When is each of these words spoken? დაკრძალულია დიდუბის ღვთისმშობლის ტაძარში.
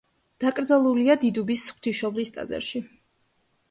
დაკრძალულია 0.43 1.17
დიდუბის 1.25 1.69
ღვთისმშობლის 1.77 2.37
ტაძარში. 2.39 2.87